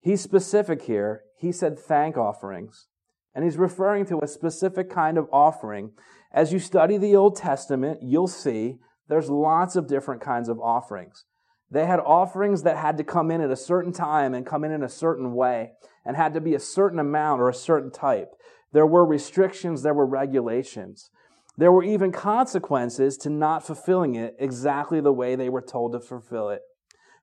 [0.00, 1.24] He's specific here.
[1.36, 2.86] He said thank offerings.
[3.34, 5.90] And he's referring to a specific kind of offering.
[6.32, 8.78] As you study the Old Testament, you'll see
[9.08, 11.24] there's lots of different kinds of offerings.
[11.70, 14.72] They had offerings that had to come in at a certain time and come in
[14.72, 15.72] in a certain way
[16.04, 18.30] and had to be a certain amount or a certain type.
[18.72, 21.10] There were restrictions, there were regulations.
[21.56, 26.00] There were even consequences to not fulfilling it exactly the way they were told to
[26.00, 26.62] fulfill it.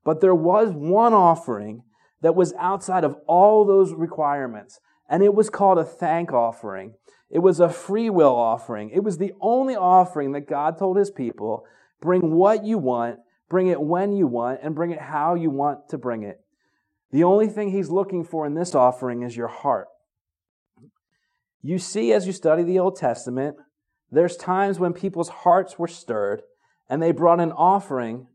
[0.04, 1.84] But there was one offering
[2.22, 4.80] that was outside of all those requirements,
[5.12, 6.96] and it was called a thank offering.
[7.30, 8.90] It was a free will offering.
[8.90, 11.66] It was the only offering that God told his people
[12.02, 13.20] bring what you want
[13.52, 16.40] Bring it when you want and bring it how you want to bring it.
[17.12, 19.90] The only thing he's looking for in this offering is your heart.
[21.62, 23.58] You see, as you study the Old Testament,
[24.10, 26.44] there's times when people's hearts were stirred
[26.90, 28.28] and they brought an offering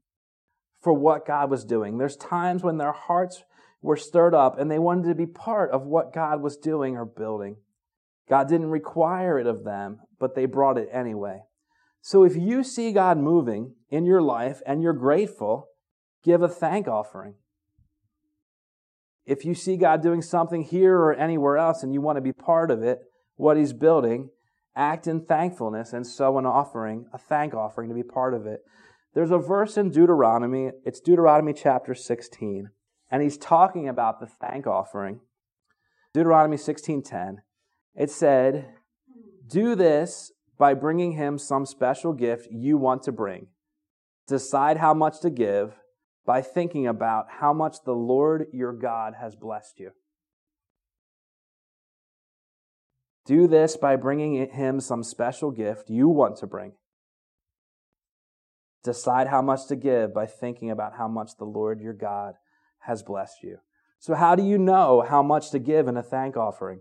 [0.83, 1.97] for what God was doing.
[1.97, 3.43] There's times when their hearts
[3.87, 7.05] were stirred up and they wanted to be part of what God was doing or
[7.05, 7.57] building.
[8.29, 11.43] God didn't require it of them, but they brought it anyway.
[12.03, 15.69] So if you see God moving in your life and you're grateful,
[16.25, 17.35] give a thank offering.
[19.25, 22.33] If you see God doing something here or anywhere else and you want to be
[22.33, 22.99] part of it,
[23.37, 24.31] what He's building,
[24.75, 28.61] act in thankfulness and sow an offering, a thank offering to be part of it.
[29.15, 32.71] There's a verse in Deuteronomy, it's Deuteronomy chapter 16,
[33.11, 35.21] and he's talking about the thank offering.
[36.13, 37.43] Deuteronomy 16:10.
[37.95, 38.75] It said,
[39.47, 43.49] "Do this by bringing him some special gift you want to bring.
[44.27, 45.79] Decide how much to give
[46.25, 49.93] by thinking about how much the Lord your God has blessed you.
[53.25, 56.73] Do this by bringing him some special gift you want to bring.
[58.83, 62.35] Decide how much to give by thinking about how much the Lord your God
[62.87, 63.59] has blessed you.
[63.99, 66.81] So, how do you know how much to give in a thank offering?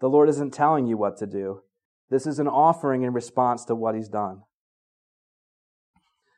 [0.00, 1.62] The Lord isn't telling you what to do.
[2.10, 4.42] This is an offering in response to what he's done.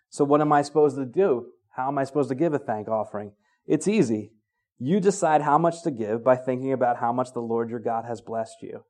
[0.09, 1.47] So, what am I supposed to do?
[1.71, 3.33] How am I supposed to give a thank offering?
[3.67, 4.33] It's easy.
[4.79, 8.05] You decide how much to give by thinking about how much the Lord your God
[8.05, 8.85] has blessed you.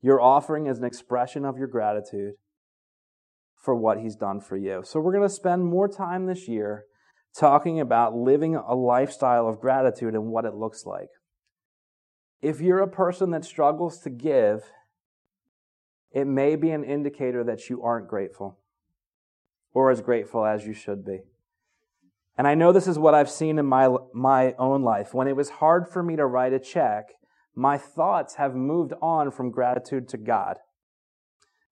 [0.00, 2.34] Your offering is an expression of your gratitude
[3.54, 4.82] for what he's done for you.
[4.84, 6.84] So, we're going to spend more time this year
[7.36, 11.08] talking about living a lifestyle of gratitude and what it looks like.
[12.40, 14.64] If you're a person that struggles to give,
[16.12, 18.58] it may be an indicator that you aren't grateful
[19.72, 21.20] or as grateful as you should be.
[22.36, 25.14] And I know this is what I've seen in my, my own life.
[25.14, 27.10] When it was hard for me to write a check,
[27.54, 30.58] my thoughts have moved on from gratitude to God.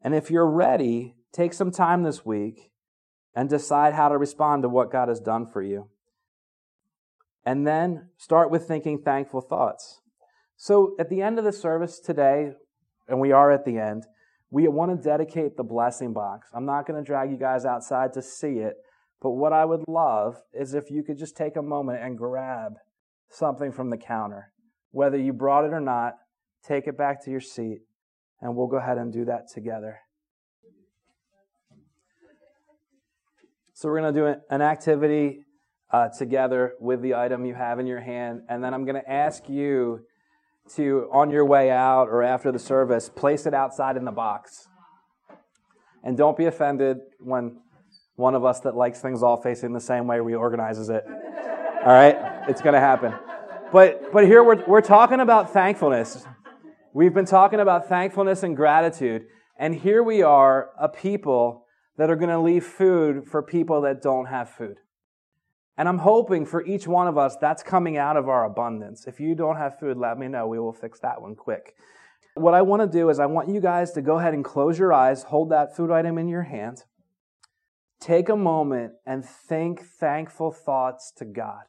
[0.03, 2.70] And if you're ready, take some time this week
[3.35, 5.89] and decide how to respond to what God has done for you.
[7.45, 10.01] And then start with thinking thankful thoughts.
[10.57, 12.53] So at the end of the service today,
[13.09, 14.05] and we are at the end,
[14.51, 16.49] we want to dedicate the blessing box.
[16.53, 18.74] I'm not going to drag you guys outside to see it,
[19.22, 22.74] but what I would love is if you could just take a moment and grab
[23.31, 24.53] something from the counter.
[24.91, 26.14] Whether you brought it or not,
[26.66, 27.83] take it back to your seat,
[28.41, 30.01] and we'll go ahead and do that together.
[33.81, 35.47] So, we're going to do an activity
[35.91, 39.11] uh, together with the item you have in your hand, and then I'm going to
[39.11, 40.01] ask you
[40.74, 44.68] to, on your way out or after the service, place it outside in the box.
[46.05, 47.57] And don't be offended when
[48.16, 51.03] one of us that likes things all facing the same way reorganizes it.
[51.07, 52.18] All right?
[52.51, 53.14] It's going to happen.
[53.72, 56.26] But, but here we're, we're talking about thankfulness.
[56.93, 59.22] We've been talking about thankfulness and gratitude.
[59.59, 61.60] And here we are, a people
[62.01, 64.79] that are going to leave food for people that don't have food.
[65.77, 69.07] And I'm hoping for each one of us that's coming out of our abundance.
[69.07, 70.47] If you don't have food, let me know.
[70.47, 71.75] We will fix that one quick.
[72.37, 74.79] What I want to do is, I want you guys to go ahead and close
[74.79, 76.85] your eyes, hold that food item in your hand,
[78.01, 81.65] take a moment, and think thankful thoughts to God.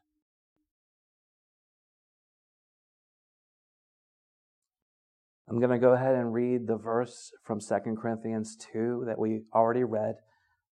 [5.51, 9.41] I'm going to go ahead and read the verse from 2 Corinthians 2 that we
[9.53, 10.15] already read.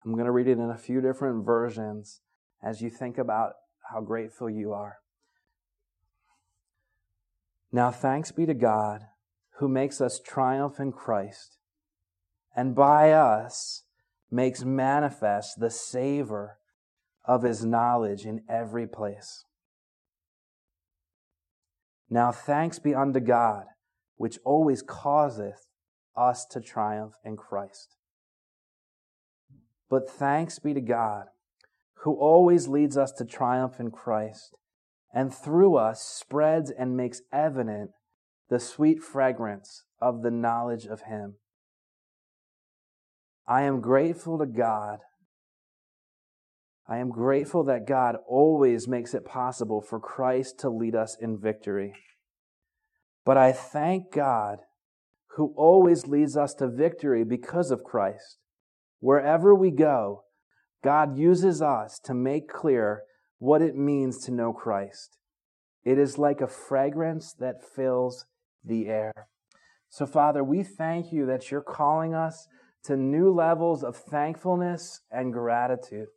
[0.05, 2.21] I'm going to read it in a few different versions
[2.63, 3.53] as you think about
[3.91, 4.99] how grateful you are.
[7.73, 9.01] Now, thanks be to God
[9.61, 11.57] who makes us triumph in Christ,
[12.55, 13.85] and by us
[14.31, 16.59] makes manifest the savor
[17.25, 19.43] of his knowledge in every place.
[22.11, 23.65] Now, thanks be unto God,
[24.17, 25.67] which always causeth
[26.17, 27.97] us to triumph in Christ.
[29.89, 31.27] But thanks be to God
[32.07, 34.57] who always leads us to triumph in Christ,
[35.13, 37.91] and through us spreads and makes evident
[38.49, 41.35] the sweet fragrance of the knowledge of Him.
[43.49, 45.01] I am grateful to God.
[46.89, 51.39] I am grateful that God always makes it possible for Christ to lead us in
[51.39, 51.95] victory.
[53.27, 54.61] But I thank God
[55.37, 58.39] who always leads us to victory because of Christ.
[59.01, 60.23] Wherever we go,
[60.83, 63.03] God uses us to make clear
[63.39, 65.19] what it means to know Christ.
[65.85, 68.27] It is like a fragrance that fills
[68.65, 69.27] the air.
[69.91, 72.47] So, Father, we thank you that you're calling us
[72.85, 76.09] to new levels of thankfulness and gratitude.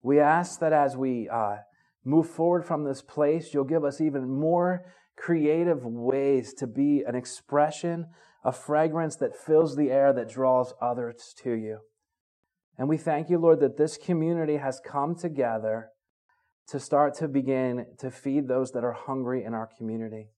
[0.00, 1.56] We ask that as we uh,
[2.04, 4.84] move forward from this place, you'll give us even more
[5.16, 8.06] creative ways to be an expression,
[8.44, 11.78] a fragrance that fills the air that draws others to you.
[12.78, 15.90] And we thank you, Lord, that this community has come together
[16.68, 20.28] to start to begin to feed those that are hungry in our community.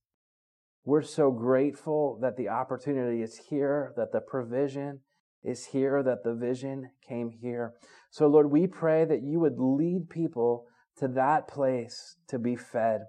[0.84, 5.00] We're so grateful that the opportunity is here, that the provision
[5.44, 7.74] is here, that the vision came here.
[8.10, 10.66] So, Lord, we pray that you would lead people
[11.02, 13.06] to that place to be fed,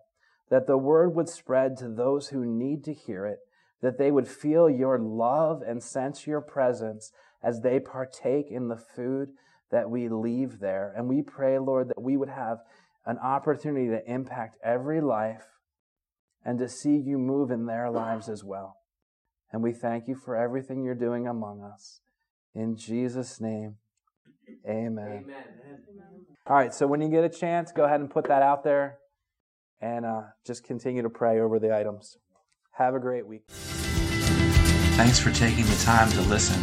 [0.50, 3.38] that the word would spread to those who need to hear it,
[3.84, 7.12] that they would feel your love and sense your presence
[7.44, 9.30] as they partake in the food
[9.70, 10.92] that we leave there.
[10.98, 12.62] And we pray, Lord, that we would have
[13.06, 15.46] an opportunity to impact every life
[16.44, 18.78] and to see you move in their lives as well.
[19.52, 22.00] And we thank you for everything you're doing among us.
[22.56, 23.76] In Jesus' name,
[24.68, 25.24] amen.
[25.24, 25.44] amen.
[26.46, 28.98] All right, so when you get a chance, go ahead and put that out there
[29.82, 32.18] and uh, just continue to pray over the items.
[32.74, 33.44] Have a great week.
[34.96, 36.62] Thanks for taking the time to listen.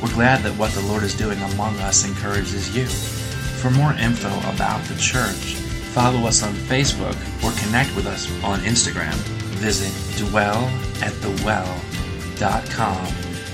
[0.00, 2.86] We're glad that what the Lord is doing among us encourages you.
[2.86, 5.56] For more info about the church,
[5.94, 9.14] follow us on Facebook or connect with us on Instagram.
[9.56, 13.06] Visit dwellatthewell.com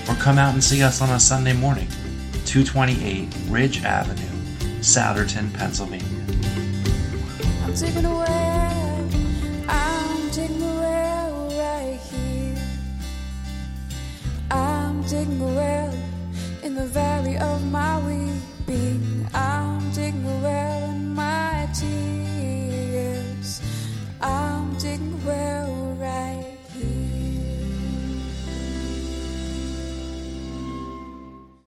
[0.08, 1.86] or come out and see us on a Sunday morning,
[2.50, 4.26] 228 Ridge Avenue,
[4.80, 6.04] Souderton, Pennsylvania.
[7.62, 8.04] I'm taking
[9.68, 12.58] I'm taking right here.
[14.50, 15.38] I'm taking
[16.64, 19.28] in the valley of my weeping.
[19.32, 23.62] I'm taking in my tears.
[24.20, 25.69] I'm taking.